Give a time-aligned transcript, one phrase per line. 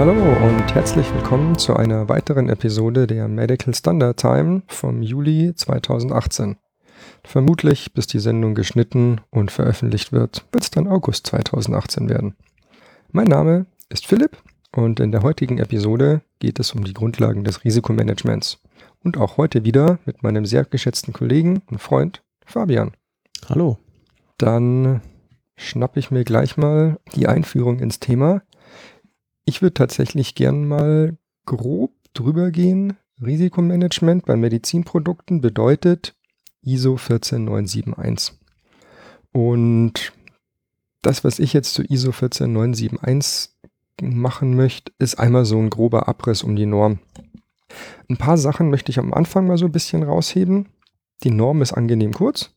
[0.00, 6.56] Hallo und herzlich willkommen zu einer weiteren Episode der Medical Standard Time vom Juli 2018.
[7.22, 12.34] Vermutlich, bis die Sendung geschnitten und veröffentlicht wird, wird es dann August 2018 werden.
[13.12, 14.38] Mein Name ist Philipp
[14.74, 18.58] und in der heutigen Episode geht es um die Grundlagen des Risikomanagements.
[19.04, 22.92] Und auch heute wieder mit meinem sehr geschätzten Kollegen und Freund Fabian.
[23.50, 23.76] Hallo.
[24.38, 25.02] Dann
[25.56, 28.40] schnappe ich mir gleich mal die Einführung ins Thema.
[29.44, 32.96] Ich würde tatsächlich gern mal grob drüber gehen.
[33.22, 36.14] Risikomanagement bei Medizinprodukten bedeutet
[36.62, 38.38] ISO 14971.
[39.32, 40.12] Und
[41.02, 43.50] das, was ich jetzt zu ISO 14971
[44.02, 46.98] machen möchte, ist einmal so ein grober Abriss um die Norm.
[48.08, 50.68] Ein paar Sachen möchte ich am Anfang mal so ein bisschen rausheben.
[51.22, 52.54] Die Norm ist angenehm kurz.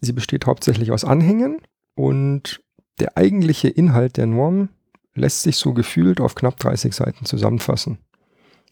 [0.00, 1.58] Sie besteht hauptsächlich aus Anhängen
[1.94, 2.62] und
[2.98, 4.68] der eigentliche Inhalt der Norm
[5.14, 7.98] lässt sich so gefühlt auf knapp 30 Seiten zusammenfassen.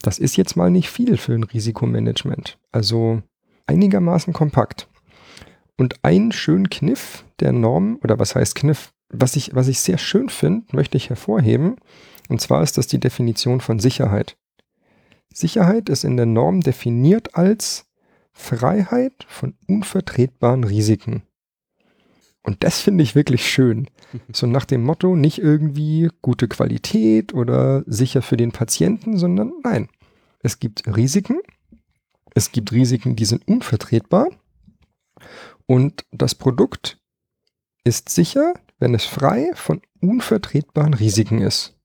[0.02, 2.58] Das ist jetzt mal nicht viel für ein Risikomanagement.
[2.72, 3.22] Also
[3.66, 4.88] einigermaßen kompakt.
[5.76, 8.92] Und ein schön Kniff der Norm, oder was heißt Kniff?
[9.08, 11.76] Was ich, was ich sehr schön finde, möchte ich hervorheben.
[12.28, 14.36] Und zwar ist das die Definition von Sicherheit.
[15.32, 17.86] Sicherheit ist in der Norm definiert als
[18.32, 21.22] Freiheit von unvertretbaren Risiken.
[22.42, 23.88] Und das finde ich wirklich schön.
[24.32, 29.88] So nach dem Motto, nicht irgendwie gute Qualität oder sicher für den Patienten, sondern nein.
[30.40, 31.38] Es gibt Risiken.
[32.34, 34.28] Es gibt Risiken, die sind unvertretbar.
[35.66, 36.98] Und das Produkt
[37.84, 41.76] ist sicher, wenn es frei von unvertretbaren Risiken ist.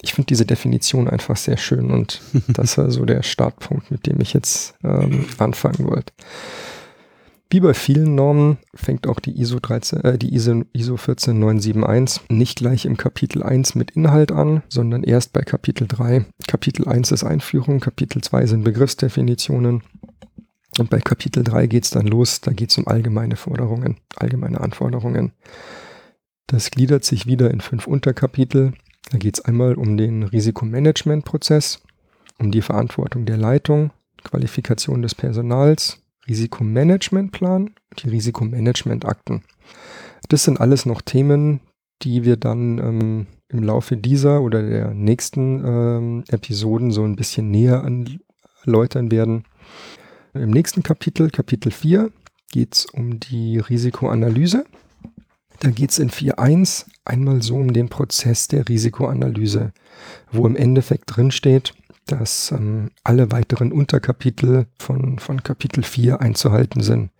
[0.00, 4.20] Ich finde diese Definition einfach sehr schön und das war so der Startpunkt, mit dem
[4.20, 6.12] ich jetzt ähm, anfangen wollte.
[7.52, 12.56] Wie bei vielen Normen fängt auch die ISO, 13, äh, die ISO, ISO 14971 nicht
[12.56, 16.24] gleich im Kapitel 1 mit Inhalt an, sondern erst bei Kapitel 3.
[16.48, 19.82] Kapitel 1 ist Einführung, Kapitel 2 sind Begriffsdefinitionen
[20.78, 24.62] und bei Kapitel 3 geht es dann los, da geht es um allgemeine Forderungen, allgemeine
[24.62, 25.32] Anforderungen.
[26.46, 28.72] Das gliedert sich wieder in fünf Unterkapitel.
[29.10, 31.82] Da geht es einmal um den Risikomanagementprozess,
[32.38, 33.90] um die Verantwortung der Leitung,
[34.24, 39.42] Qualifikation des Personals, Risikomanagementplan und die Risikomanagementakten.
[40.28, 41.60] Das sind alles noch Themen,
[42.02, 47.50] die wir dann ähm, im Laufe dieser oder der nächsten ähm, Episoden so ein bisschen
[47.50, 47.84] näher
[48.64, 49.44] erläutern werden.
[50.34, 52.10] Im nächsten Kapitel, Kapitel 4,
[52.50, 54.64] geht es um die Risikoanalyse.
[55.60, 59.72] Da geht es in 4.1 einmal so um den Prozess der Risikoanalyse,
[60.30, 61.74] wo im Endeffekt drin steht,
[62.06, 67.10] dass ähm, alle weiteren Unterkapitel von, von Kapitel 4 einzuhalten sind.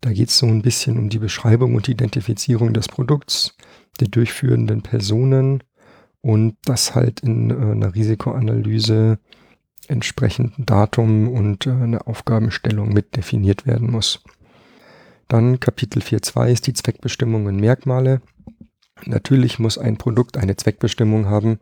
[0.00, 3.56] Da geht es so ein bisschen um die Beschreibung und Identifizierung des Produkts,
[4.00, 5.62] der durchführenden Personen
[6.22, 9.18] und das halt in äh, einer Risikoanalyse
[9.88, 14.22] entsprechend Datum und äh, eine Aufgabenstellung mit definiert werden muss.
[15.28, 18.20] Dann Kapitel 4.2 ist die Zweckbestimmung und Merkmale.
[19.04, 21.60] Natürlich muss ein Produkt eine Zweckbestimmung haben,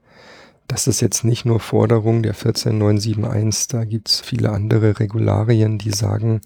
[0.68, 5.90] das ist jetzt nicht nur Forderung der 14971, da gibt es viele andere Regularien, die
[5.90, 6.40] sagen,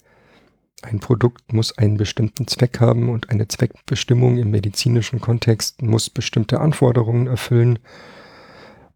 [0.82, 6.60] ein Produkt muss einen bestimmten Zweck haben und eine Zweckbestimmung im medizinischen Kontext muss bestimmte
[6.60, 7.78] Anforderungen erfüllen.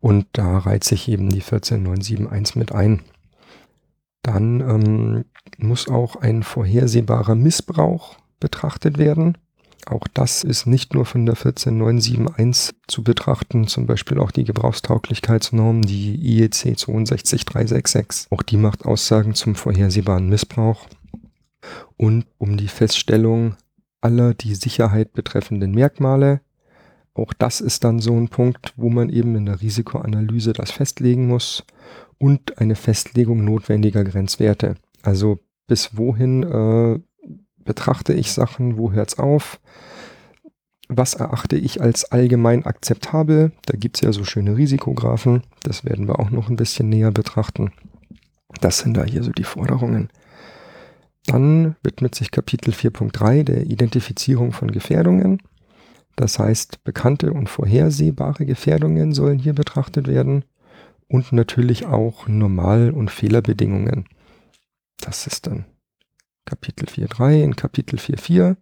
[0.00, 3.02] Und da reiht sich eben die 14971 mit ein.
[4.22, 5.24] Dann ähm,
[5.58, 9.38] muss auch ein vorhersehbarer Missbrauch betrachtet werden.
[9.88, 15.82] Auch das ist nicht nur von der 14971 zu betrachten, zum Beispiel auch die Gebrauchstauglichkeitsnorm,
[15.82, 18.26] die IEC 62366.
[18.30, 20.88] Auch die macht Aussagen zum vorhersehbaren Missbrauch
[21.96, 23.54] und um die Feststellung
[24.00, 26.40] aller die Sicherheit betreffenden Merkmale.
[27.14, 31.28] Auch das ist dann so ein Punkt, wo man eben in der Risikoanalyse das festlegen
[31.28, 31.64] muss
[32.18, 34.74] und eine Festlegung notwendiger Grenzwerte.
[35.02, 36.98] Also bis wohin äh,
[37.66, 39.60] betrachte ich Sachen, wo hört es auf?
[40.88, 43.52] Was erachte ich als allgemein akzeptabel?
[43.66, 47.10] Da gibt es ja so schöne Risikographen, das werden wir auch noch ein bisschen näher
[47.10, 47.72] betrachten.
[48.60, 50.08] Das sind da hier so die Forderungen.
[51.26, 55.42] Dann widmet sich Kapitel 4.3 der Identifizierung von Gefährdungen.
[56.14, 60.44] Das heißt, bekannte und vorhersehbare Gefährdungen sollen hier betrachtet werden
[61.08, 64.06] und natürlich auch Normal- und Fehlerbedingungen.
[65.00, 65.66] Das ist dann
[66.46, 67.42] Kapitel 4.3.
[67.42, 68.56] In Kapitel 4.4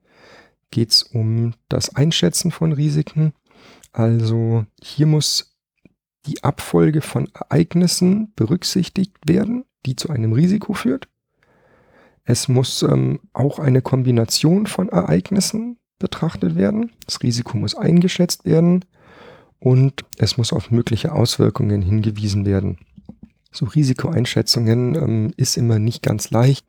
[0.72, 3.32] geht es um das Einschätzen von Risiken.
[3.92, 5.56] Also hier muss
[6.26, 11.08] die Abfolge von Ereignissen berücksichtigt werden, die zu einem Risiko führt.
[12.24, 16.90] Es muss ähm, auch eine Kombination von Ereignissen betrachtet werden.
[17.06, 18.84] Das Risiko muss eingeschätzt werden
[19.58, 22.78] und es muss auf mögliche Auswirkungen hingewiesen werden.
[23.52, 26.66] So Risikoeinschätzungen ähm, ist immer nicht ganz leicht.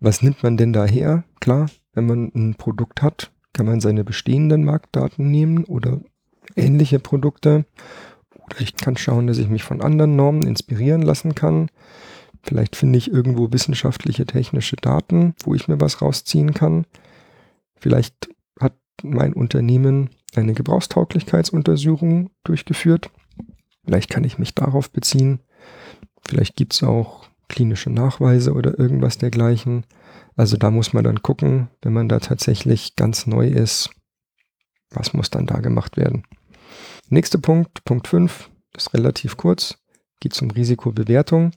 [0.00, 1.24] Was nimmt man denn daher?
[1.40, 6.00] Klar, wenn man ein Produkt hat, kann man seine bestehenden Marktdaten nehmen oder
[6.56, 7.64] ähnliche Produkte.
[8.36, 11.70] Oder ich kann schauen, dass ich mich von anderen Normen inspirieren lassen kann.
[12.42, 16.84] Vielleicht finde ich irgendwo wissenschaftliche, technische Daten, wo ich mir was rausziehen kann.
[17.76, 18.28] Vielleicht
[18.60, 23.10] hat mein Unternehmen eine Gebrauchstauglichkeitsuntersuchung durchgeführt.
[23.84, 25.40] Vielleicht kann ich mich darauf beziehen.
[26.26, 29.84] Vielleicht gibt es auch klinische Nachweise oder irgendwas dergleichen.
[30.36, 33.90] Also da muss man dann gucken, wenn man da tatsächlich ganz neu ist,
[34.90, 36.24] was muss dann da gemacht werden.
[37.08, 39.78] Nächster Punkt, Punkt 5, ist relativ kurz,
[40.20, 41.52] geht um Risikobewertung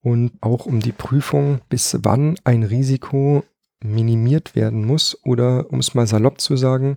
[0.00, 3.44] und auch um die Prüfung, bis wann ein Risiko
[3.82, 6.96] minimiert werden muss oder um es mal salopp zu sagen,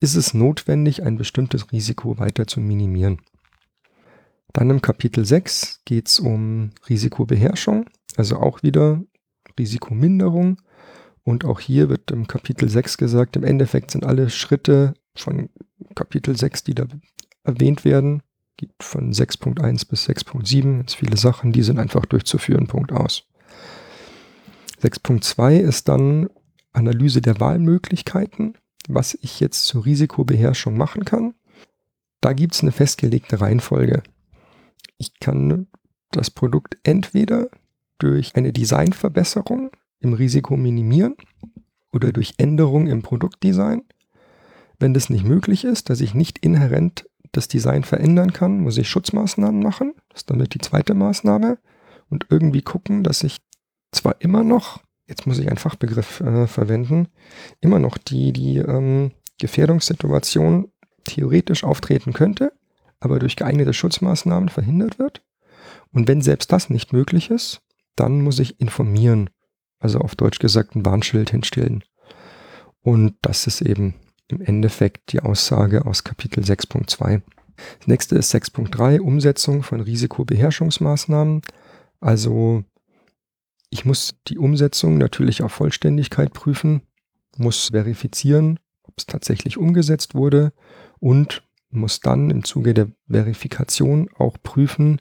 [0.00, 3.20] ist es notwendig, ein bestimmtes Risiko weiter zu minimieren.
[4.52, 7.86] Dann im Kapitel 6 geht es um Risikobeherrschung,
[8.16, 9.02] also auch wieder
[9.58, 10.60] Risikominderung.
[11.22, 15.50] Und auch hier wird im Kapitel 6 gesagt, im Endeffekt sind alle Schritte von
[15.94, 16.86] Kapitel 6, die da
[17.44, 18.22] erwähnt werden,
[18.56, 23.24] geht von 6.1 bis 6.7, jetzt viele Sachen, die sind einfach durchzuführen, Punkt aus.
[24.82, 26.28] 6.2 ist dann
[26.72, 28.56] Analyse der Wahlmöglichkeiten,
[28.88, 31.34] was ich jetzt zur Risikobeherrschung machen kann.
[32.20, 34.02] Da gibt es eine festgelegte Reihenfolge.
[34.96, 35.66] Ich kann
[36.10, 37.48] das Produkt entweder
[37.98, 39.70] durch eine Designverbesserung
[40.00, 41.16] im Risiko minimieren
[41.92, 43.82] oder durch Änderung im Produktdesign.
[44.78, 48.88] Wenn das nicht möglich ist, dass ich nicht inhärent das Design verändern kann, muss ich
[48.88, 49.94] Schutzmaßnahmen machen.
[50.08, 51.58] Das ist damit die zweite Maßnahme.
[52.08, 53.38] Und irgendwie gucken, dass ich
[53.92, 57.08] zwar immer noch, jetzt muss ich einen Fachbegriff äh, verwenden,
[57.60, 60.70] immer noch die, die ähm, Gefährdungssituation
[61.04, 62.52] theoretisch auftreten könnte,
[63.00, 65.22] aber durch geeignete Schutzmaßnahmen verhindert wird.
[65.92, 67.60] Und wenn selbst das nicht möglich ist,
[67.96, 69.30] dann muss ich informieren.
[69.78, 71.84] Also auf Deutsch gesagt ein Warnschild hinstellen.
[72.82, 73.94] Und das ist eben
[74.28, 77.22] im Endeffekt die Aussage aus Kapitel 6.2.
[77.78, 81.42] Das nächste ist 6.3, Umsetzung von Risikobeherrschungsmaßnahmen.
[82.00, 82.64] Also
[83.70, 86.82] ich muss die Umsetzung natürlich auf Vollständigkeit prüfen,
[87.36, 90.52] muss verifizieren, ob es tatsächlich umgesetzt wurde
[91.00, 95.00] und muss dann im Zuge der Verifikation auch prüfen,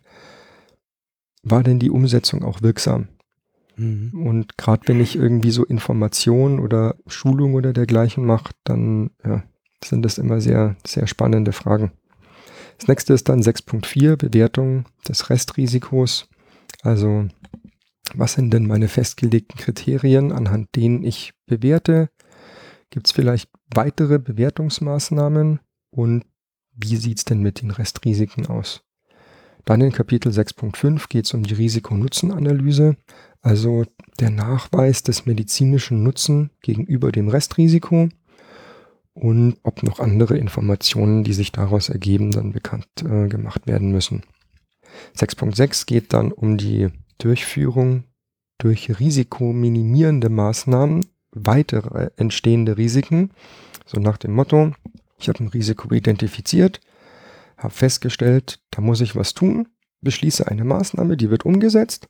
[1.43, 3.07] war denn die Umsetzung auch wirksam?
[3.77, 4.11] Mhm.
[4.25, 9.43] Und gerade wenn ich irgendwie so Informationen oder Schulung oder dergleichen mache, dann ja,
[9.83, 11.91] sind das immer sehr, sehr spannende Fragen.
[12.79, 16.29] Das nächste ist dann 6.4, Bewertung des Restrisikos.
[16.83, 17.27] Also,
[18.13, 22.09] was sind denn meine festgelegten Kriterien, anhand denen ich bewerte?
[22.89, 25.59] Gibt es vielleicht weitere Bewertungsmaßnahmen?
[25.89, 26.23] Und
[26.77, 28.83] wie sieht es denn mit den Restrisiken aus?
[29.65, 32.95] Dann in Kapitel 6.5 geht es um die Risiko-Nutzen-Analyse,
[33.41, 33.83] also
[34.19, 38.09] der Nachweis des medizinischen Nutzen gegenüber dem Restrisiko
[39.13, 44.23] und ob noch andere Informationen, die sich daraus ergeben, dann bekannt äh, gemacht werden müssen.
[45.17, 48.03] 6.6 geht dann um die Durchführung
[48.59, 53.31] durch risikominimierende Maßnahmen weitere entstehende Risiken.
[53.85, 54.71] So nach dem Motto,
[55.17, 56.79] ich habe ein Risiko identifiziert,
[57.57, 59.67] habe festgestellt, da muss ich was tun,
[60.01, 62.07] beschließe eine Maßnahme, die wird umgesetzt,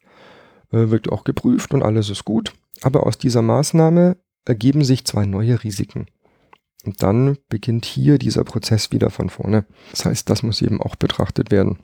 [0.72, 2.54] äh, wird auch geprüft und alles ist gut.
[2.82, 6.08] Aber aus dieser Maßnahme ergeben sich zwei neue Risiken.
[6.86, 9.66] Und dann beginnt hier dieser Prozess wieder von vorne.
[9.92, 11.80] Das heißt, das muss eben auch betrachtet werden.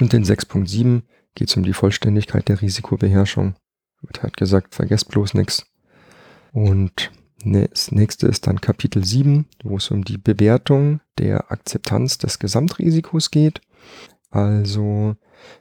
[0.00, 1.02] Und in 6.7
[1.34, 3.54] geht es um die Vollständigkeit der Risikobeherrschung.
[4.02, 5.66] Wird halt gesagt, vergesst bloß nichts.
[6.52, 7.10] Und
[7.44, 13.30] das nächste ist dann Kapitel 7, wo es um die Bewertung der Akzeptanz des Gesamtrisikos
[13.30, 13.60] geht.
[14.30, 15.14] Also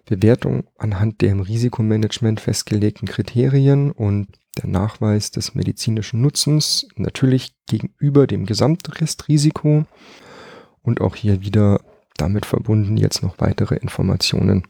[0.06, 8.26] Bewertung anhand der im Risikomanagement festgelegten Kriterien und der Nachweis des medizinischen Nutzens, natürlich gegenüber
[8.26, 9.86] dem Gesamtrestrisiko
[10.82, 11.82] und auch hier wieder
[12.18, 14.64] damit verbunden jetzt noch weitere Informationen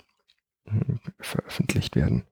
[0.65, 2.23] hm, veröffentlicht werden.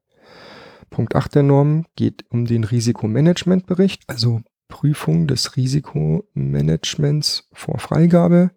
[0.89, 8.51] Punkt 8 der Norm geht um den Risikomanagementbericht, also Prüfung des Risikomanagements vor Freigabe.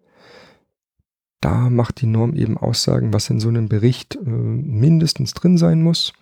[1.41, 5.81] Da macht die Norm eben Aussagen, was in so einem Bericht äh, mindestens drin sein
[5.81, 6.13] muss.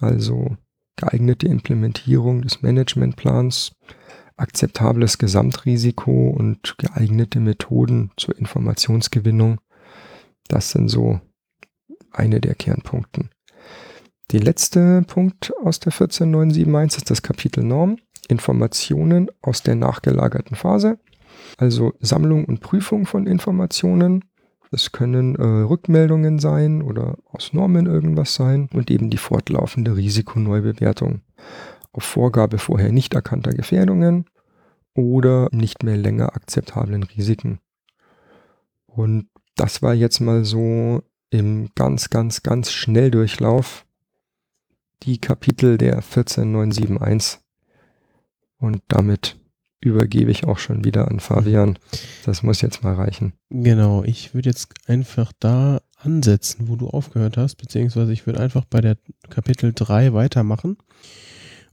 [0.00, 0.56] Also
[0.96, 3.72] geeignete Implementierung des Managementplans,
[4.36, 9.60] akzeptables Gesamtrisiko und geeignete Methoden zur Informationsgewinnung.
[10.48, 11.20] Das sind so
[12.10, 13.30] eine der Kernpunkten.
[14.32, 17.98] Der letzte Punkt aus der 14971 ist das Kapitel Norm.
[18.28, 20.98] Informationen aus der nachgelagerten Phase,
[21.58, 24.24] also Sammlung und Prüfung von Informationen,
[24.72, 31.22] es können äh, Rückmeldungen sein oder aus Normen irgendwas sein und eben die fortlaufende Risikoneubewertung
[31.92, 34.26] auf Vorgabe vorher nicht erkannter Gefährdungen
[34.94, 37.60] oder nicht mehr länger akzeptablen Risiken.
[38.86, 43.86] Und das war jetzt mal so im ganz, ganz, ganz Schnelldurchlauf
[45.02, 47.45] die Kapitel der 14971.
[48.58, 49.36] Und damit
[49.80, 51.78] übergebe ich auch schon wieder an Fabian.
[52.24, 53.34] Das muss jetzt mal reichen.
[53.50, 58.64] Genau, ich würde jetzt einfach da ansetzen, wo du aufgehört hast, beziehungsweise ich würde einfach
[58.64, 58.96] bei der
[59.30, 60.76] Kapitel 3 weitermachen.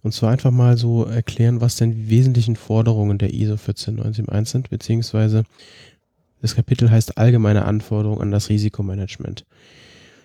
[0.02, 4.70] Und zwar einfach mal so erklären, was denn die wesentlichen Forderungen der ISO 14971 sind,
[4.70, 5.44] beziehungsweise
[6.42, 9.46] das Kapitel heißt Allgemeine Anforderungen an das Risikomanagement.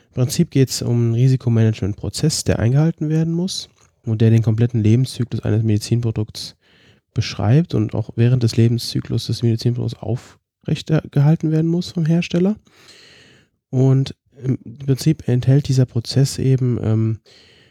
[0.08, 3.68] Im Prinzip geht es um einen Risikomanagementprozess, der eingehalten werden muss
[4.10, 6.56] und der den kompletten Lebenszyklus eines Medizinprodukts
[7.14, 12.56] beschreibt und auch während des Lebenszyklus des Medizinprodukts aufrechtergehalten werden muss vom Hersteller.
[13.70, 17.18] Und im Prinzip enthält dieser Prozess eben ähm,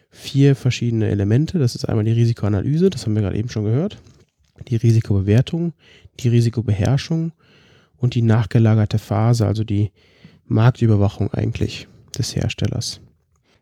[0.09, 1.59] vier verschiedene Elemente.
[1.59, 3.97] Das ist einmal die Risikoanalyse, das haben wir gerade eben schon gehört,
[4.67, 5.73] die Risikobewertung,
[6.19, 7.31] die Risikobeherrschung
[7.97, 9.91] und die nachgelagerte Phase, also die
[10.45, 13.01] Marktüberwachung eigentlich des Herstellers.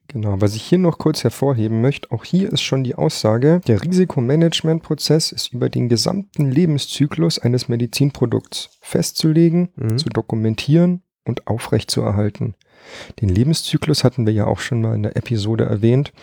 [0.08, 3.82] Genau, was ich hier noch kurz hervorheben möchte, auch hier ist schon die Aussage, der
[3.84, 9.98] Risikomanagementprozess ist über den gesamten Lebenszyklus eines Medizinprodukts festzulegen, mhm.
[9.98, 12.56] zu dokumentieren und aufrechtzuerhalten.
[13.20, 16.14] Den Lebenszyklus hatten wir ja auch schon mal in der Episode erwähnt.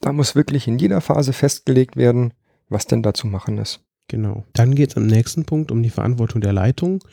[0.00, 2.32] Da muss wirklich in jeder Phase festgelegt werden,
[2.68, 3.80] was denn da zu machen ist.
[4.08, 4.44] Genau.
[4.52, 7.04] Dann geht es am nächsten Punkt um die Verantwortung der Leitung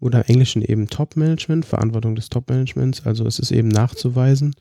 [0.00, 3.06] oder im Englischen eben Top-Management, Verantwortung des Top-Managements.
[3.06, 4.54] Also es ist eben nachzuweisen,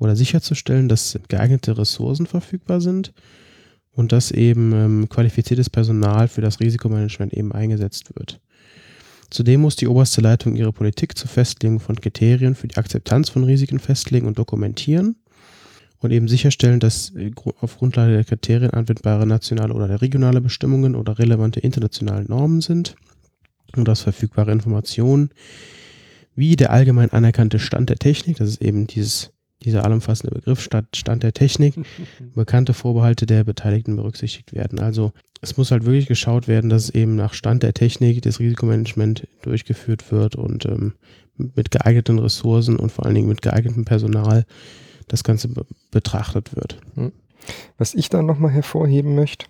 [0.00, 3.12] oder sicherzustellen, dass geeignete Ressourcen verfügbar sind
[3.92, 8.40] und dass eben ähm, qualifiziertes Personal für das Risikomanagement eben eingesetzt wird.
[9.28, 13.44] Zudem muss die oberste Leitung ihre Politik zur Festlegung von Kriterien für die Akzeptanz von
[13.44, 15.16] Risiken festlegen und dokumentieren
[15.98, 17.30] und eben sicherstellen, dass äh,
[17.60, 22.96] auf Grundlage der Kriterien anwendbare nationale oder regionale Bestimmungen oder relevante internationale Normen sind
[23.76, 25.30] und dass verfügbare Informationen
[26.34, 29.32] wie der allgemein anerkannte Stand der Technik, das ist eben dieses
[29.64, 31.74] dieser allumfassende Begriff statt Stand der Technik,
[32.34, 34.78] bekannte Vorbehalte der Beteiligten berücksichtigt werden.
[34.80, 38.40] Also es muss halt wirklich geschaut werden, dass es eben nach Stand der Technik das
[38.40, 40.94] Risikomanagement durchgeführt wird und ähm,
[41.36, 44.44] mit geeigneten Ressourcen und vor allen Dingen mit geeignetem Personal
[45.08, 46.78] das Ganze be betrachtet wird.
[46.94, 47.12] Hm.
[47.78, 49.46] Was ich da nochmal hervorheben möchte,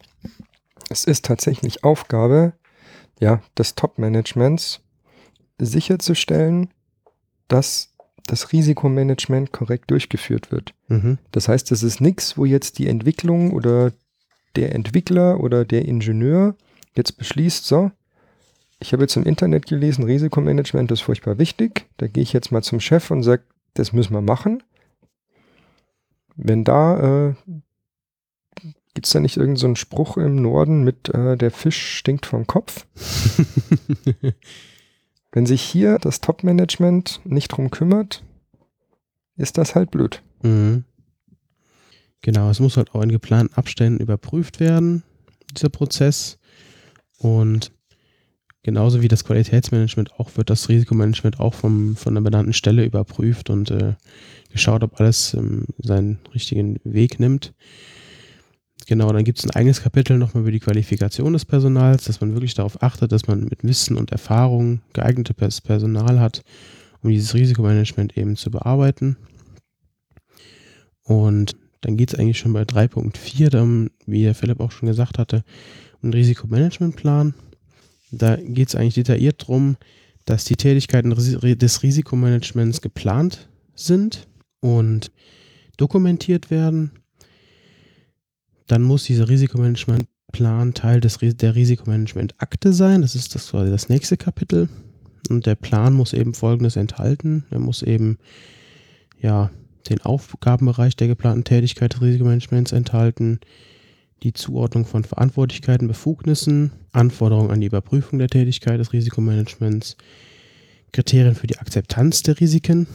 [0.88, 2.54] es ist tatsächlich Aufgabe
[3.20, 4.80] ja, des Top-Managements
[5.58, 6.70] sicherzustellen,
[7.48, 7.89] dass
[8.30, 10.72] das Risikomanagement korrekt durchgeführt wird.
[10.86, 11.18] Mhm.
[11.32, 13.92] Das heißt, das ist nichts, wo jetzt die Entwicklung oder
[14.54, 16.54] der Entwickler oder der Ingenieur
[16.94, 17.90] jetzt beschließt, so,
[18.78, 22.62] ich habe jetzt im Internet gelesen, Risikomanagement ist furchtbar wichtig, da gehe ich jetzt mal
[22.62, 23.42] zum Chef und sage,
[23.74, 24.62] das müssen wir machen.
[26.36, 27.34] Wenn da, äh,
[28.94, 32.46] gibt es da nicht irgendeinen so Spruch im Norden mit, äh, der Fisch stinkt vom
[32.46, 32.86] Kopf?
[35.32, 38.22] Wenn sich hier das Top-Management nicht drum kümmert,
[39.36, 40.22] ist das halt blöd.
[40.42, 40.84] Mhm.
[42.22, 45.02] Genau, es muss halt auch in geplanten Abständen überprüft werden,
[45.56, 46.38] dieser Prozess.
[47.18, 47.72] Und
[48.62, 53.48] genauso wie das Qualitätsmanagement auch wird das Risikomanagement auch vom, von der benannten Stelle überprüft
[53.48, 53.94] und äh,
[54.50, 57.54] geschaut, ob alles ähm, seinen richtigen Weg nimmt.
[58.90, 62.32] Genau, dann gibt es ein eigenes Kapitel nochmal über die Qualifikation des Personals, dass man
[62.32, 66.42] wirklich darauf achtet, dass man mit Wissen und Erfahrung geeignetes Personal hat,
[67.00, 69.16] um dieses Risikomanagement eben zu bearbeiten.
[71.04, 75.44] Und dann geht es eigentlich schon bei 3.4, wie der Philipp auch schon gesagt hatte,
[76.02, 77.34] um den Risikomanagementplan.
[78.10, 79.76] Da geht es eigentlich detailliert darum,
[80.24, 84.26] dass die Tätigkeiten des Risikomanagements geplant sind
[84.58, 85.12] und
[85.76, 86.90] dokumentiert werden
[88.70, 93.02] dann muss dieser Risikomanagementplan Teil des, der Risikomanagement-Akte sein.
[93.02, 94.68] Das ist das das nächste Kapitel.
[95.28, 97.44] Und der Plan muss eben Folgendes enthalten.
[97.50, 98.18] Er muss eben
[99.20, 99.50] ja
[99.88, 103.40] den Aufgabenbereich der geplanten Tätigkeit des Risikomanagements enthalten,
[104.22, 109.96] die Zuordnung von Verantwortlichkeiten, Befugnissen, Anforderungen an die Überprüfung der Tätigkeit des Risikomanagements,
[110.92, 112.86] Kriterien für die Akzeptanz der Risiken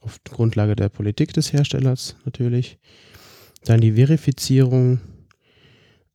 [0.00, 2.78] auf Grundlage der Politik des Herstellers natürlich,
[3.64, 5.00] dann die Verifizierung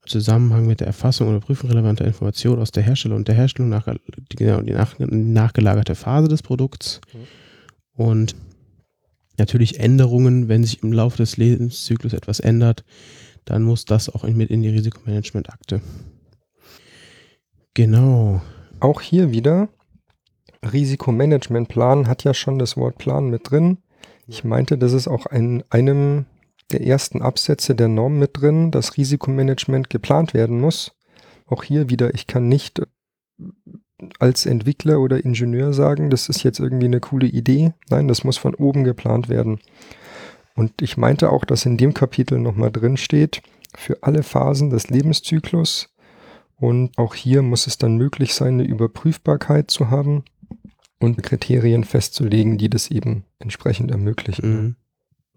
[0.01, 3.69] im Zusammenhang mit der Erfassung oder Prüfung relevanter Informationen aus der Herstellung und der Herstellung,
[3.69, 3.87] nach,
[4.29, 8.03] genau, die, nach, nachgelagerte Phase des Produkts mhm.
[8.05, 8.35] und
[9.37, 12.83] natürlich Änderungen, wenn sich im Laufe des Lebenszyklus etwas ändert,
[13.45, 15.81] dann muss das auch mit in die Risikomanagement-Akte.
[17.73, 18.41] Genau.
[18.79, 19.69] Auch hier wieder
[20.63, 23.77] Risikomanagementplan hat ja schon das Wort Plan mit drin.
[24.27, 26.25] Ich meinte, das ist auch in einem
[26.71, 30.91] der ersten Absätze der Norm mit drin, dass Risikomanagement geplant werden muss.
[31.45, 32.81] Auch hier wieder, ich kann nicht
[34.19, 37.73] als Entwickler oder Ingenieur sagen, das ist jetzt irgendwie eine coole Idee.
[37.89, 39.59] Nein, das muss von oben geplant werden.
[40.55, 43.41] Und ich meinte auch, dass in dem Kapitel nochmal drin steht,
[43.75, 45.93] für alle Phasen des Lebenszyklus.
[46.55, 50.23] Und auch hier muss es dann möglich sein, eine Überprüfbarkeit zu haben
[50.99, 54.49] und Kriterien festzulegen, die das eben entsprechend ermöglichen.
[54.49, 54.75] Mhm.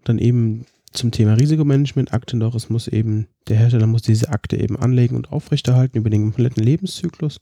[0.03, 4.57] Dann eben zum Thema Risikomanagement, Akten doch, es muss eben, der Hersteller muss diese Akte
[4.57, 7.39] eben anlegen und aufrechterhalten über den kompletten Lebenszyklus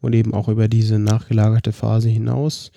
[0.00, 2.72] und eben auch über diese nachgelagerte Phase hinaus.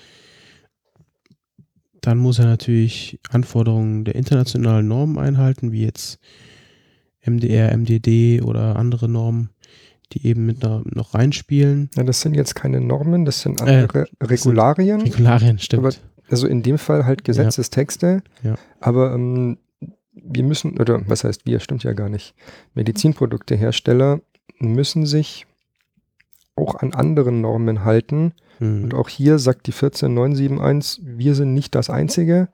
[2.01, 6.19] Dann muss er natürlich Anforderungen der internationalen Normen einhalten, wie jetzt
[7.25, 9.49] MDR, MDD oder andere Normen,
[10.13, 11.89] die eben mit noch reinspielen.
[11.95, 15.01] Ja, das sind jetzt keine Normen, das sind andere äh, Regularien.
[15.01, 15.99] Regularien, stimmt.
[16.29, 18.21] Also in dem Fall halt Gesetzestexte.
[18.43, 18.51] Ja.
[18.51, 18.55] ja.
[18.79, 19.57] Aber ähm,
[20.15, 22.33] wir müssen, oder was heißt wir, stimmt ja gar nicht.
[22.73, 24.21] Medizinproduktehersteller
[24.59, 25.45] müssen sich
[26.55, 28.33] auch an anderen Normen halten.
[28.59, 28.85] Mhm.
[28.85, 32.47] Und auch hier sagt die 14971, wir sind nicht das Einzige.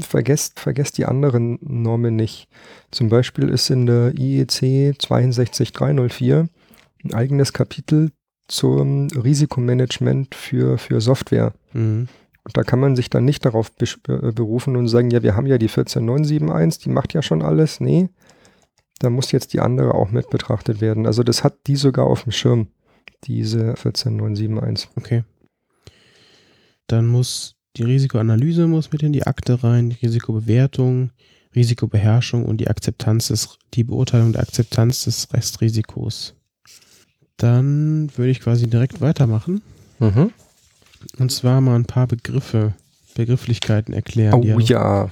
[0.00, 2.48] Vergesst, vergesst die anderen Normen nicht.
[2.90, 6.48] Zum Beispiel ist in der IEC 62304
[7.04, 8.10] ein eigenes Kapitel
[8.48, 11.52] zum Risikomanagement für, für Software.
[11.72, 12.08] Mhm.
[12.48, 13.70] Und da kann man sich dann nicht darauf
[14.08, 17.78] äh, berufen und sagen, ja, wir haben ja die 14971, die macht ja schon alles.
[17.78, 18.08] Nee,
[19.00, 21.04] da muss jetzt die andere auch mit betrachtet werden.
[21.04, 22.68] Also das hat die sogar auf dem Schirm,
[23.24, 24.88] diese 14971.
[24.96, 25.24] Okay.
[26.86, 31.10] Dann muss die Risikoanalyse muss mit in die Akte rein, die Risikobewertung,
[31.54, 36.34] Risikobeherrschung und die Akzeptanz des, die Beurteilung der Akzeptanz des Restrisikos.
[37.36, 39.60] Dann würde ich quasi direkt weitermachen.
[39.98, 40.32] Mhm.
[41.18, 42.74] Und zwar mal ein paar Begriffe,
[43.14, 44.34] Begrifflichkeiten erklären.
[44.34, 45.08] Oh die, ja.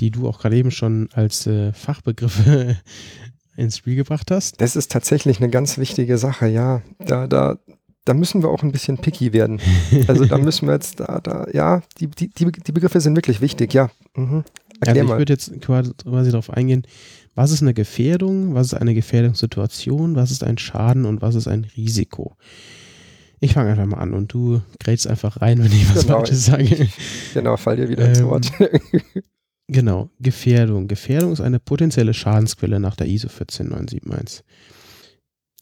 [0.00, 2.76] Die du auch gerade eben schon als äh, Fachbegriffe
[3.56, 4.60] ins Spiel gebracht hast.
[4.60, 6.82] Das ist tatsächlich eine ganz wichtige Sache, ja.
[6.98, 7.58] Da, da,
[8.04, 9.60] da müssen wir auch ein bisschen picky werden.
[10.08, 13.74] Also da müssen wir jetzt, da, da, ja, die, die, die Begriffe sind wirklich wichtig,
[13.74, 13.90] ja.
[14.16, 14.44] Mhm.
[14.80, 16.86] Erklär also ich würde jetzt quasi darauf eingehen,
[17.34, 21.48] was ist eine Gefährdung, was ist eine Gefährdungssituation, was ist ein Schaden und was ist
[21.48, 22.36] ein Risiko.
[23.40, 26.44] Ich fange einfach mal an und du grätst einfach rein, wenn ich was genau, Falsches
[26.44, 26.88] sage.
[27.34, 28.52] Genau, fall dir wieder ins ähm, Wort.
[29.66, 30.88] genau, Gefährdung.
[30.88, 34.44] Gefährdung ist eine potenzielle Schadensquelle nach der ISO 14971.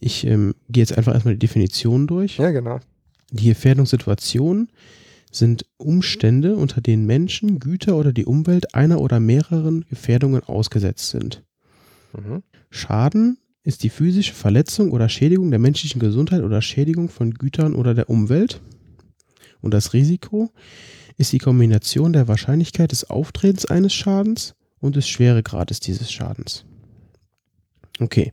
[0.00, 2.38] Ich ähm, gehe jetzt einfach erstmal die Definition durch.
[2.38, 2.80] Ja, genau.
[3.30, 4.68] Die Gefährdungssituation
[5.30, 11.44] sind Umstände, unter denen Menschen, Güter oder die Umwelt einer oder mehreren Gefährdungen ausgesetzt sind.
[12.12, 12.42] Mhm.
[12.70, 17.92] Schaden ist die physische Verletzung oder Schädigung der menschlichen Gesundheit oder Schädigung von Gütern oder
[17.92, 18.62] der Umwelt.
[19.60, 20.50] Und das Risiko
[21.18, 26.64] ist die Kombination der Wahrscheinlichkeit des Auftretens eines Schadens und des Schweregrades dieses Schadens.
[28.00, 28.32] Okay.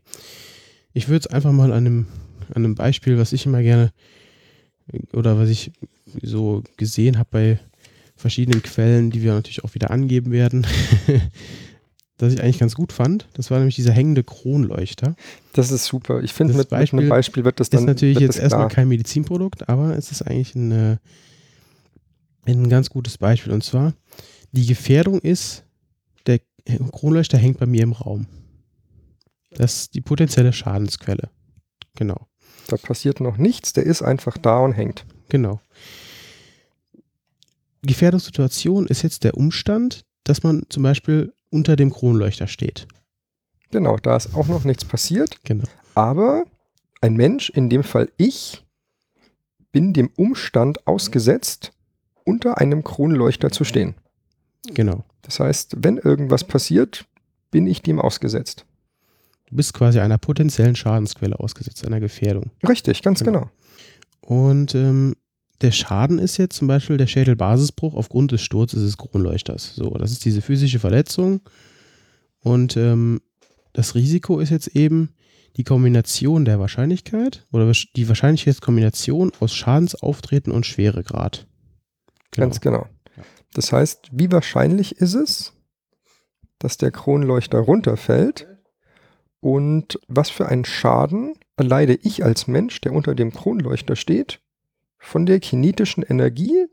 [0.94, 2.08] Ich würde es einfach mal an einem,
[2.54, 3.92] an einem Beispiel, was ich immer gerne
[5.12, 5.74] oder was ich
[6.22, 7.60] so gesehen habe bei
[8.16, 10.66] verschiedenen Quellen, die wir natürlich auch wieder angeben werden,
[12.18, 13.28] das ich eigentlich ganz gut fand.
[13.34, 15.16] Das war nämlich dieser hängende Kronleuchter.
[15.54, 16.24] Das ist super.
[16.24, 17.82] Ich finde, mit, Beispiel mit einem Beispiel wird das dann.
[17.82, 21.00] Ist natürlich jetzt erstmal kein Medizinprodukt, aber es ist eigentlich ein,
[22.46, 23.52] ein ganz gutes Beispiel.
[23.52, 23.94] Und zwar,
[24.52, 25.64] die Gefährdung ist,
[26.26, 26.40] der
[26.92, 28.28] Kronleuchter hängt bei mir im Raum.
[29.52, 31.30] Das ist die potenzielle Schadensquelle.
[31.96, 32.28] Genau.
[32.68, 35.06] Da passiert noch nichts, der ist einfach da und hängt.
[35.30, 35.60] Genau.
[37.84, 42.88] Gefährdungssituation ist jetzt der Umstand, dass man zum Beispiel unter dem Kronleuchter steht.
[43.72, 45.44] Genau, da ist auch noch nichts passiert.
[45.44, 45.66] Genau.
[45.96, 46.46] Aber
[47.02, 48.64] ein Mensch, in dem Fall ich,
[49.72, 51.72] bin dem Umstand ausgesetzt,
[52.24, 53.96] unter einem Kronleuchter zu stehen.
[54.74, 55.04] Genau.
[55.22, 57.06] Das heißt, wenn irgendwas passiert,
[57.52, 58.66] bin ich dem ausgesetzt.
[59.48, 62.52] Du bist quasi einer potenziellen Schadensquelle ausgesetzt, einer Gefährdung.
[62.68, 63.50] Richtig, ganz genau.
[64.22, 64.40] genau.
[64.44, 65.16] Und ähm,
[65.62, 69.76] der Schaden ist jetzt zum Beispiel der Schädelbasisbruch aufgrund des Sturzes des Kronleuchters.
[69.76, 71.42] So, das ist diese physische Verletzung.
[72.42, 73.22] Und ähm,
[73.74, 75.10] das Risiko ist jetzt eben
[75.58, 81.48] die Kombination der Wahrscheinlichkeit oder die Wahrscheinlichkeitskombination aus Schadensauftreten und Schweregrad.
[82.32, 82.48] Genau.
[82.48, 82.88] Ganz genau.
[83.54, 85.54] Das heißt, wie wahrscheinlich ist es,
[86.60, 88.48] dass der Kronleuchter runterfällt
[89.40, 94.42] und was für einen Schaden erleide ich als Mensch, der unter dem Kronleuchter steht,
[95.06, 96.66] von der kinetischen Energie,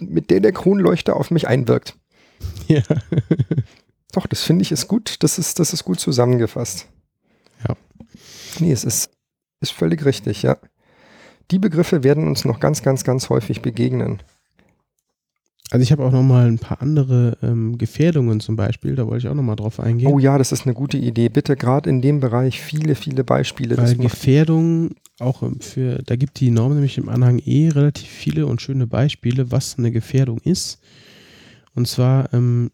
[0.00, 1.96] mit der der Kronleuchter auf mich einwirkt.
[2.68, 2.82] Ja.
[4.12, 5.22] Doch, das finde ich ist gut.
[5.22, 6.86] Das ist, das ist gut zusammengefasst.
[7.66, 7.76] Ja.
[8.60, 9.10] Nee, es ist,
[9.60, 10.58] ist völlig richtig, ja.
[11.50, 14.22] die Begriffe werden uns noch ganz, ganz, ganz häufig begegnen.
[15.70, 19.26] Also ich habe auch noch mal ein paar andere ähm, Gefährdungen zum Beispiel, da wollte
[19.26, 20.12] ich auch noch mal drauf eingehen.
[20.12, 21.28] Oh ja, das ist eine gute Idee.
[21.28, 23.76] Bitte gerade in dem Bereich viele, viele Beispiele.
[23.76, 28.46] Weil Gefährdung auch ähm, für, da gibt die Norm nämlich im Anhang E relativ viele
[28.46, 30.80] und schöne Beispiele, was eine Gefährdung ist.
[31.74, 32.70] Und zwar ähm,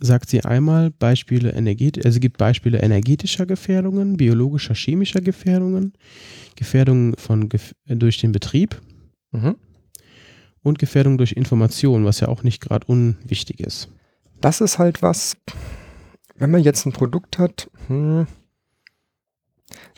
[0.00, 5.92] sagt sie einmal Beispiele energet also gibt Beispiele energetischer Gefährdungen, biologischer, chemischer Gefährdungen,
[6.56, 8.80] Gefährdungen von Gef durch den Betrieb.
[9.32, 9.56] Mhm
[10.62, 13.88] und Gefährdung durch Information, was ja auch nicht gerade unwichtig ist.
[14.40, 15.36] Das ist halt was,
[16.36, 18.26] wenn man jetzt ein Produkt hat, hm,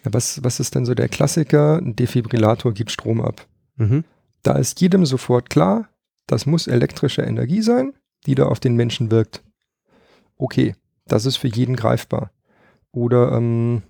[0.05, 1.79] ja, was, was ist denn so der Klassiker?
[1.79, 3.47] Ein Defibrillator gibt Strom ab.
[3.77, 4.05] Mhm.
[4.43, 5.89] Da ist jedem sofort klar,
[6.27, 7.95] das muss elektrische Energie sein,
[8.27, 9.43] die da auf den Menschen wirkt.
[10.37, 10.75] Okay,
[11.07, 12.31] das ist für jeden greifbar.
[12.91, 13.83] Oder ähm,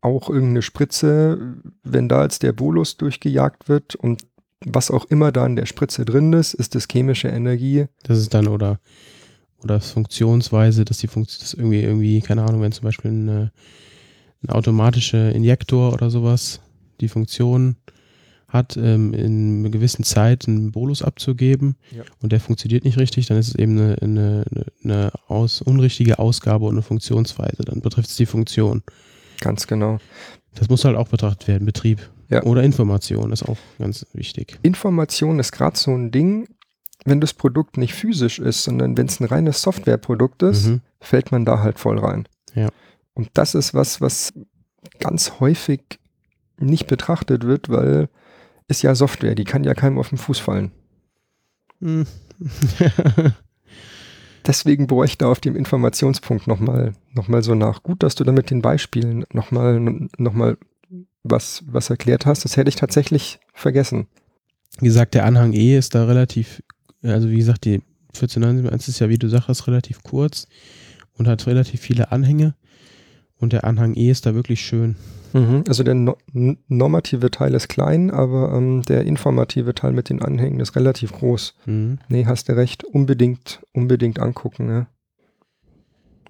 [0.00, 4.22] auch irgendeine Spritze, wenn da jetzt der Bolus durchgejagt wird und
[4.64, 7.86] was auch immer da in der Spritze drin ist, ist das chemische Energie.
[8.02, 8.80] Das ist dann oder
[9.62, 13.52] oder Funktionsweise, dass die Funktion das irgendwie irgendwie keine Ahnung, wenn zum Beispiel eine,
[14.42, 16.60] ein automatischer Injektor oder sowas
[17.00, 17.76] die Funktion
[18.48, 22.02] hat, ähm, in einer gewissen Zeit einen Bolus abzugeben ja.
[22.22, 24.44] und der funktioniert nicht richtig, dann ist es eben eine, eine,
[24.82, 27.62] eine aus, unrichtige Ausgabe und eine Funktionsweise.
[27.64, 28.82] Dann betrifft es die Funktion.
[29.40, 29.98] Ganz genau.
[30.54, 32.10] Das muss halt auch betrachtet werden, Betrieb.
[32.30, 32.42] Ja.
[32.42, 34.58] Oder Information ist auch ganz wichtig.
[34.62, 36.48] Information ist gerade so ein Ding,
[37.04, 40.80] wenn das Produkt nicht physisch ist, sondern wenn es ein reines Softwareprodukt ist, mhm.
[41.00, 42.26] fällt man da halt voll rein.
[43.18, 44.32] Und das ist was, was
[45.00, 45.80] ganz häufig
[46.56, 48.08] nicht betrachtet wird, weil
[48.68, 50.70] ist ja Software, die kann ja keinem auf den Fuß fallen.
[51.80, 52.06] Mhm.
[54.46, 57.82] Deswegen bohre ich da auf dem Informationspunkt nochmal noch mal so nach.
[57.82, 59.80] Gut, dass du da mit den Beispielen nochmal
[60.16, 60.56] noch mal
[61.24, 62.44] was, was erklärt hast.
[62.44, 64.06] Das hätte ich tatsächlich vergessen.
[64.78, 66.62] Wie gesagt, der Anhang E ist da relativ,
[67.02, 67.82] also wie gesagt, die
[68.14, 70.46] 1491 ist ja, wie du sagst, relativ kurz
[71.14, 72.54] und hat relativ viele Anhänge.
[73.40, 74.96] Und der Anhang E ist da wirklich schön.
[75.32, 76.16] Mhm, also der no
[76.68, 81.54] normative Teil ist klein, aber ähm, der informative Teil mit den Anhängen ist relativ groß.
[81.66, 81.98] Mhm.
[82.08, 82.84] Nee, hast du recht.
[82.84, 84.68] Unbedingt, unbedingt angucken.
[84.68, 84.86] Ja.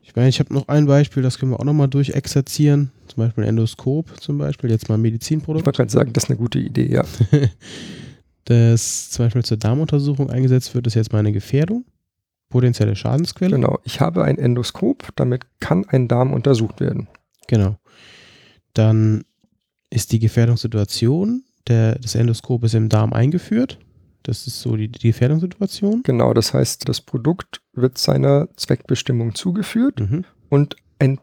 [0.02, 2.90] Ich meine, ich habe noch ein Beispiel, das können wir auch nochmal durchexerzieren.
[3.08, 5.62] Zum Beispiel ein Endoskop, zum Beispiel, jetzt mal ein Medizinprodukt.
[5.62, 7.04] Ich wollte gerade sagen, das ist eine gute Idee, ja.
[8.44, 11.84] das zum Beispiel zur Darmuntersuchung eingesetzt wird, ist jetzt mal eine Gefährdung,
[12.48, 13.56] potenzielle Schadensquelle.
[13.56, 17.08] Genau, ich habe ein Endoskop, damit kann ein Darm untersucht werden.
[17.46, 17.76] Genau.
[18.74, 19.24] Dann
[19.90, 23.78] ist die Gefährdungssituation, der, das Endoskop ist im Darm eingeführt.
[24.22, 26.02] Das ist so die, die Gefährdungssituation.
[26.02, 30.24] Genau, das heißt, das Produkt wird seiner Zweckbestimmung zugeführt mhm.
[30.48, 31.20] und ein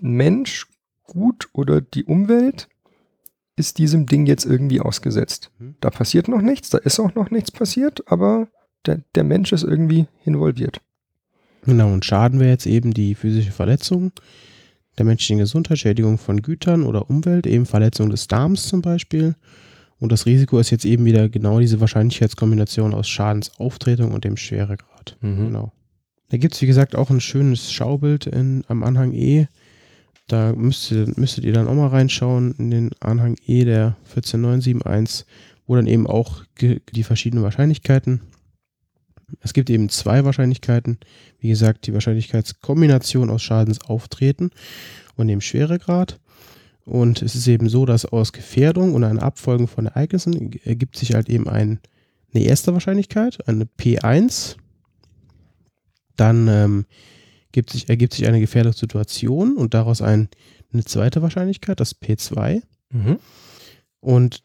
[0.00, 0.66] Mensch,
[1.04, 2.68] gut oder die Umwelt
[3.56, 5.50] ist diesem Ding jetzt irgendwie ausgesetzt.
[5.58, 5.74] Mhm.
[5.80, 8.48] Da passiert noch nichts, da ist auch noch nichts passiert, aber
[8.86, 10.80] der, der Mensch ist irgendwie involviert.
[11.64, 14.12] Genau, und Schaden wäre jetzt eben die physische Verletzung
[14.96, 19.34] der menschlichen Gesundheit, Schädigung von Gütern oder Umwelt, eben Verletzung des Darms zum Beispiel
[20.00, 25.16] und das Risiko ist jetzt eben wieder genau diese Wahrscheinlichkeitskombination aus Schadensauftreten und dem Schweregrad.
[25.20, 25.46] Mhm.
[25.46, 25.72] Genau.
[26.30, 29.46] Da gibt es, wie gesagt, auch ein schönes Schaubild in, am Anhang E.
[30.28, 35.26] Da müsstet, müsstet ihr dann auch mal reinschauen in den Anhang E der 14971,
[35.66, 38.20] wo dann eben auch die verschiedenen Wahrscheinlichkeiten.
[39.40, 40.98] Es gibt eben zwei Wahrscheinlichkeiten.
[41.38, 44.50] Wie gesagt, die Wahrscheinlichkeitskombination aus Schadensauftreten
[45.16, 46.18] und dem Schweregrad.
[46.84, 51.14] Und es ist eben so, dass aus Gefährdung und einer Abfolgen von Ereignissen ergibt sich
[51.14, 51.80] halt eben ein,
[52.32, 54.56] eine erste Wahrscheinlichkeit, eine P1.
[56.16, 56.86] Dann ähm,
[57.52, 60.28] gibt sich, ergibt sich eine Gefährdungssituation und daraus ein,
[60.72, 62.62] eine zweite Wahrscheinlichkeit, das P2.
[62.90, 63.18] Mhm.
[64.00, 64.42] Und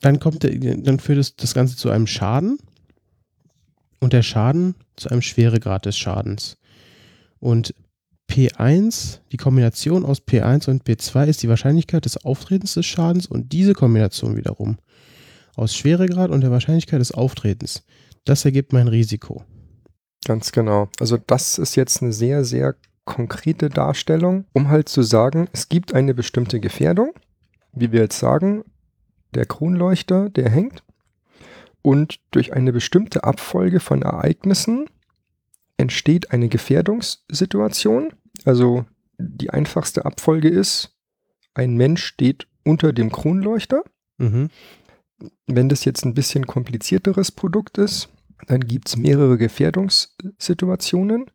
[0.00, 2.58] dann kommt dann führt es das Ganze zu einem Schaden
[4.02, 6.58] und der Schaden zu einem Schweregrad des Schadens.
[7.38, 7.72] Und
[8.28, 13.52] P1, die Kombination aus P1 und P2 ist die Wahrscheinlichkeit des Auftretens des Schadens und
[13.52, 14.78] diese Kombination wiederum
[15.54, 17.84] aus Schweregrad und der Wahrscheinlichkeit des Auftretens.
[18.24, 19.44] Das ergibt mein Risiko.
[20.24, 20.88] Ganz genau.
[20.98, 25.94] Also das ist jetzt eine sehr, sehr konkrete Darstellung, um halt zu sagen, es gibt
[25.94, 27.12] eine bestimmte Gefährdung,
[27.72, 28.64] wie wir jetzt sagen,
[29.34, 30.82] der Kronleuchter, der hängt
[31.82, 34.86] und durch eine bestimmte Abfolge von Ereignissen
[35.76, 38.12] entsteht eine Gefährdungssituation
[38.44, 38.84] also
[39.18, 40.96] die einfachste Abfolge ist,
[41.54, 43.84] ein Mensch steht unter dem Kronleuchter.
[44.18, 44.48] Mhm.
[45.46, 48.08] Wenn das jetzt ein bisschen komplizierteres Produkt ist,
[48.46, 51.26] dann gibt es mehrere Gefährdungssituationen.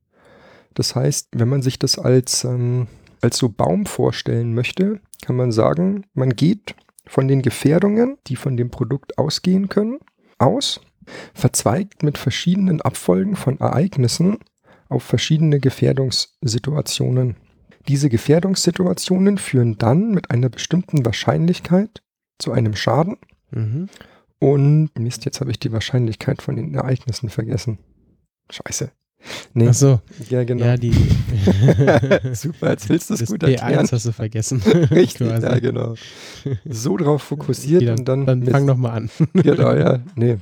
[0.74, 2.88] Das heißt, wenn man sich das als, ähm,
[3.22, 8.58] als so Baum vorstellen möchte, kann man sagen, man geht von den Gefährdungen, die von
[8.58, 10.00] dem Produkt ausgehen können,
[10.38, 10.82] aus,
[11.34, 14.38] verzweigt mit verschiedenen Abfolgen von Ereignissen
[14.90, 17.36] auf verschiedene Gefährdungssituationen.
[17.88, 22.02] Diese Gefährdungssituationen führen dann mit einer bestimmten Wahrscheinlichkeit
[22.38, 23.18] zu einem Schaden.
[23.52, 23.90] Mhm.
[24.40, 27.80] Und Mist, jetzt habe ich die Wahrscheinlichkeit von den Ereignissen vergessen.
[28.52, 28.92] Scheiße.
[29.54, 29.68] Nee.
[29.70, 30.66] Ach so, Ja, genau.
[30.66, 30.92] ja, die.
[32.34, 33.88] Super, jetzt willst du es das gut P1 erklären.
[33.92, 34.62] hast du vergessen.
[34.92, 35.46] Richtig, quasi.
[35.46, 35.96] ja, genau.
[36.66, 39.10] So drauf fokussiert Wieder, und dann, dann mit- fang noch mal an.
[39.34, 40.38] Genau, ja, nee.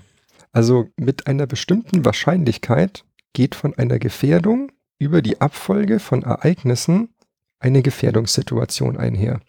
[0.52, 7.10] Also mit einer bestimmten Wahrscheinlichkeit geht von einer Gefährdung über die Abfolge von Ereignissen
[7.60, 9.42] eine Gefährdungssituation einher.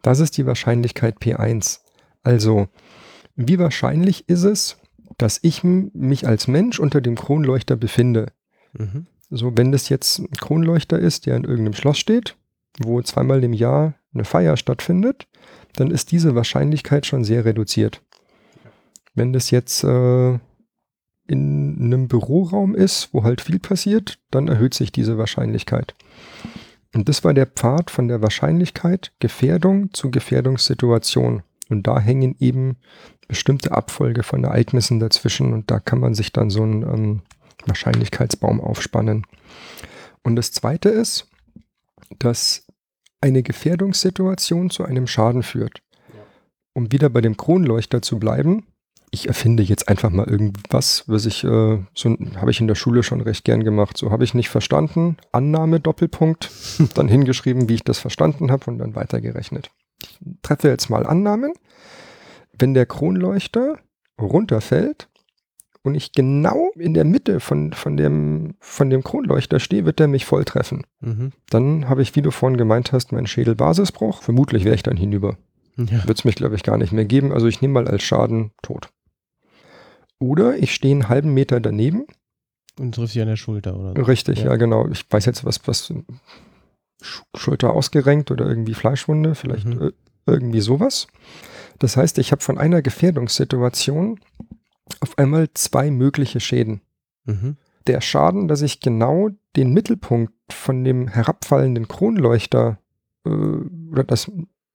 [0.00, 1.80] Das ist die Wahrscheinlichkeit P1.
[2.22, 2.68] Also,
[3.36, 4.78] wie wahrscheinlich ist es,
[5.18, 8.26] dass ich mich als Mensch unter dem Kronleuchter befinde?
[8.72, 9.06] Mhm.
[9.30, 12.36] So, wenn das jetzt ein Kronleuchter ist, der in irgendeinem Schloss steht,
[12.82, 15.26] wo zweimal im Jahr eine Feier stattfindet,
[15.74, 18.02] dann ist diese Wahrscheinlichkeit schon sehr reduziert.
[19.14, 20.38] Wenn das jetzt äh,
[21.26, 25.94] in einem Büroraum ist, wo halt viel passiert, dann erhöht sich diese Wahrscheinlichkeit.
[26.94, 31.42] Und das war der Pfad von der Wahrscheinlichkeit Gefährdung zu Gefährdungssituation.
[31.70, 32.76] Und da hängen eben
[33.28, 37.22] bestimmte Abfolge von Ereignissen dazwischen und da kann man sich dann so einen ähm,
[37.66, 39.26] Wahrscheinlichkeitsbaum aufspannen.
[40.22, 41.28] Und das Zweite ist,
[42.18, 42.66] dass
[43.20, 45.82] eine Gefährdungssituation zu einem Schaden führt.
[46.74, 48.66] Um wieder bei dem Kronleuchter zu bleiben,
[49.14, 53.02] ich erfinde jetzt einfach mal irgendwas, was ich, äh, so habe ich in der Schule
[53.02, 53.98] schon recht gern gemacht.
[53.98, 55.18] So habe ich nicht verstanden.
[55.32, 56.50] Annahme, Doppelpunkt,
[56.94, 59.70] dann hingeschrieben, wie ich das verstanden habe und dann weitergerechnet.
[60.02, 61.52] Ich treffe jetzt mal Annahmen.
[62.58, 63.78] Wenn der Kronleuchter
[64.18, 65.08] runterfällt
[65.84, 70.06] und ich genau in der Mitte von, von, dem, von dem Kronleuchter stehe, wird er
[70.08, 70.84] mich voll treffen.
[71.00, 71.32] Mhm.
[71.50, 74.22] Dann habe ich, wie du vorhin gemeint hast, meinen Schädelbasisbruch.
[74.22, 75.36] Vermutlich wäre ich dann hinüber.
[75.76, 76.06] Ja.
[76.06, 77.32] Wird es mich, glaube ich, gar nicht mehr geben.
[77.32, 78.90] Also ich nehme mal als Schaden tot.
[80.18, 82.06] Oder ich stehe einen halben Meter daneben.
[82.78, 84.02] Und triffst dich an der Schulter oder so.
[84.02, 84.56] Richtig, ja, Ja.
[84.56, 84.88] genau.
[84.88, 85.90] Ich weiß jetzt, was, was
[87.02, 89.80] Sch- Schulter ausgerenkt oder irgendwie Fleischwunde, vielleicht Mhm.
[89.82, 89.92] ir-
[90.26, 91.08] irgendwie sowas.
[91.80, 94.20] Das heißt, ich habe von einer Gefährdungssituation
[95.00, 96.82] auf einmal zwei mögliche Schäden.
[97.24, 97.56] Mhm.
[97.86, 102.78] der Schaden, dass ich genau den Mittelpunkt von dem herabfallenden Kronleuchter
[103.24, 104.30] äh, oder das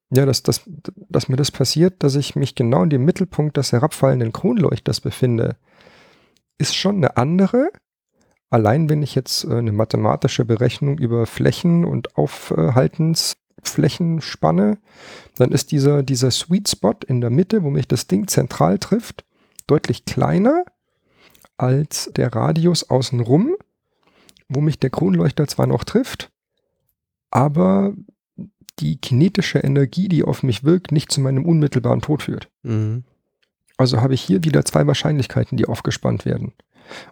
[0.09, 0.61] ja, dass, dass,
[1.09, 5.57] dass mir das passiert, dass ich mich genau in dem Mittelpunkt des herabfallenden Kronleuchters befinde,
[6.57, 7.69] ist schon eine andere.
[8.49, 14.77] Allein wenn ich jetzt äh, eine mathematische Berechnung über Flächen und Aufhaltensflächen spanne,
[15.35, 19.25] dann ist dieser, dieser Sweet Spot in der Mitte, wo mich das Ding zentral trifft,
[19.67, 20.63] deutlich kleiner
[21.57, 23.55] als der Radius außenrum,
[24.47, 26.31] wo mich der Kronleuchter zwar noch trifft,
[27.31, 27.93] aber
[28.79, 32.49] die kinetische Energie, die auf mich wirkt, nicht zu meinem unmittelbaren Tod führt.
[32.63, 33.03] Mhm.
[33.75, 36.53] Also habe ich hier wieder zwei Wahrscheinlichkeiten, die aufgespannt werden.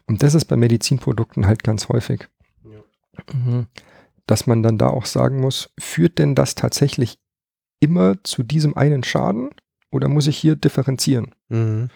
[0.05, 2.27] Und das ist bei Medizinprodukten halt ganz häufig.
[3.33, 3.67] Mhm.
[4.25, 7.19] Dass man dann da auch sagen muss, führt denn das tatsächlich
[7.79, 9.49] immer zu diesem einen Schaden
[9.91, 11.35] oder muss ich hier differenzieren?
[11.49, 11.89] Mhm.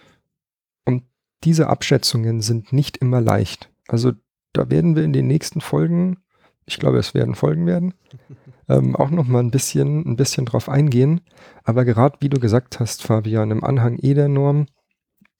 [1.44, 3.70] Diese Abschätzungen sind nicht immer leicht.
[3.88, 4.14] Also
[4.54, 6.18] da werden wir in den nächsten Folgen,
[6.66, 7.94] ich glaube, es werden Folgen werden,
[8.70, 11.22] ähm, auch noch mal ein bisschen, ein bisschen drauf eingehen.
[11.64, 14.68] Aber gerade wie du gesagt hast, Fabian, im Anhang E der Norm,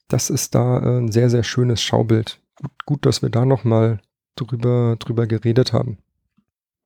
[0.08, 2.42] das ist da äh, ein sehr, sehr schönes Schaubild.
[2.56, 4.00] Gut, gut dass wir da noch mal
[4.36, 6.00] drüber, drüber geredet haben.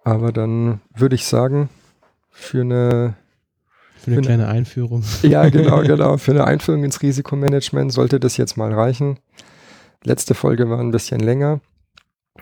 [0.03, 1.69] Aber dann würde ich sagen,
[2.29, 3.15] für eine
[4.03, 5.03] Für eine Bin- kleine Einführung.
[5.21, 6.17] ja, genau, genau.
[6.17, 9.19] Für eine Einführung ins Risikomanagement sollte das jetzt mal reichen.
[10.03, 11.61] Letzte Folge war ein bisschen länger.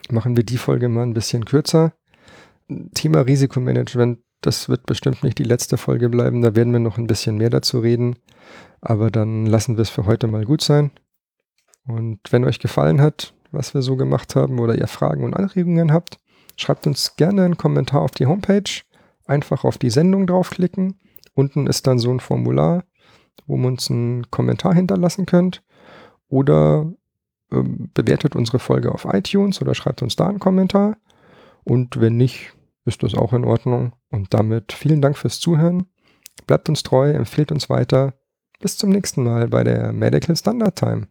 [0.10, 1.93] Machen wir die Folge mal ein bisschen kürzer.
[2.95, 6.41] Thema Risikomanagement, das wird bestimmt nicht die letzte Folge bleiben.
[6.41, 8.15] Da werden wir noch ein bisschen mehr dazu reden.
[8.82, 10.89] Aber dann lassen wir es für heute mal gut sein.
[11.86, 15.91] Und wenn euch gefallen hat, was wir so gemacht haben oder ihr Fragen und Anregungen
[15.91, 16.17] habt,
[16.56, 18.82] schreibt uns gerne einen Kommentar auf die Homepage.
[19.26, 20.95] Einfach auf die Sendung draufklicken.
[21.34, 22.84] Unten ist dann so ein Formular,
[23.48, 25.63] wo ihr uns einen Kommentar hinterlassen könnt.
[26.28, 26.91] Oder
[27.52, 30.98] ähm, bewertet unsere Folge auf iTunes oder schreibt uns da einen Kommentar.
[31.63, 32.54] Und wenn nicht,
[32.86, 33.94] ist das auch in Ordnung.
[34.10, 35.86] Und damit vielen Dank fürs Zuhören.
[36.48, 38.13] Bleibt uns treu, empfehlt uns weiter.
[38.60, 41.08] Bis zum nächsten Mal bei der Medical Standard Time.